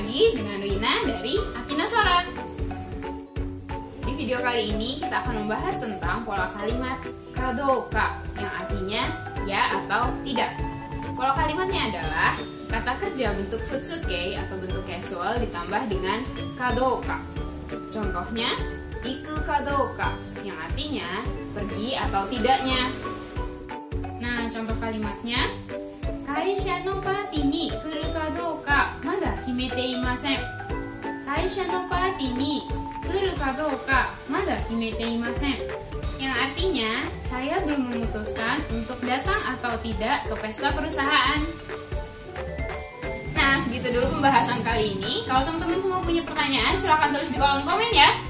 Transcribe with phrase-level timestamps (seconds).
[0.00, 2.24] lagi dengan Wina dari Akina Sora.
[4.00, 7.04] Di video kali ini kita akan membahas tentang pola kalimat
[7.36, 9.02] kadoka yang artinya
[9.44, 10.56] ya atau tidak.
[11.12, 12.32] Pola kalimatnya adalah
[12.72, 16.24] kata kerja bentuk futsuke atau bentuk casual ditambah dengan
[16.56, 17.20] kadoka.
[17.92, 18.56] Contohnya,
[19.04, 21.20] iku kadoka yang artinya
[21.52, 22.88] pergi atau tidaknya.
[24.16, 25.44] Nah, contoh kalimatnya
[26.34, 26.70] 会社
[29.59, 30.39] めていません
[31.25, 32.61] 会社のパーティーに
[33.01, 35.57] 来るかどうかまだ決めていません
[36.15, 36.91] yang artinya
[37.27, 41.41] saya belum memutuskan untuk datang atau tidak ke pesta perusahaan
[43.35, 45.21] Nah, segitu dulu pembahasan kali ini.
[45.27, 48.09] Kalau teman-teman semua punya pertanyaan, silahkan tulis di kolom komen ya.
[48.09, 48.28] Jenny!